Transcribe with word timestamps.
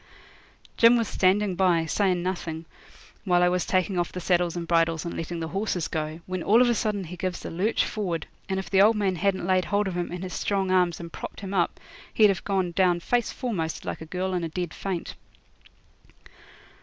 Jim 0.77 0.97
was 0.97 1.07
standing 1.07 1.53
by, 1.53 1.85
sayin' 1.85 2.23
nothing, 2.23 2.65
while 3.23 3.43
I 3.43 3.49
was 3.49 3.67
taking 3.67 3.99
off 3.99 4.11
the 4.11 4.19
saddles 4.19 4.55
and 4.55 4.67
bridles 4.67 5.05
and 5.05 5.15
letting 5.15 5.39
the 5.41 5.49
horses 5.49 5.87
go, 5.87 6.21
when 6.25 6.41
all 6.41 6.59
of 6.59 6.67
a 6.67 6.73
sudden 6.73 7.03
he 7.03 7.15
gives 7.15 7.45
a 7.45 7.51
lurch 7.51 7.85
forward, 7.85 8.25
and 8.49 8.57
if 8.59 8.67
the 8.67 8.81
old 8.81 8.95
man 8.95 9.17
hadn't 9.17 9.45
laid 9.45 9.65
hold 9.65 9.87
of 9.87 9.95
him 9.95 10.11
in 10.11 10.23
his 10.23 10.33
strong 10.33 10.71
arms 10.71 10.99
and 10.99 11.13
propped 11.13 11.41
him 11.41 11.53
up 11.53 11.79
he'd 12.15 12.29
have 12.29 12.43
gone 12.43 12.71
down 12.71 12.99
face 12.99 13.31
foremost 13.31 13.85
like 13.85 14.01
a 14.01 14.07
girl 14.07 14.33
in 14.33 14.43
a 14.43 14.49
dead 14.49 14.73
faint. 14.73 15.13